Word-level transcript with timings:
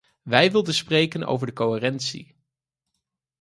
Wij 0.21 0.51
wilden 0.51 0.73
spreken 0.73 1.23
over 1.25 1.47
de 1.47 1.53
coherentie. 1.53 2.35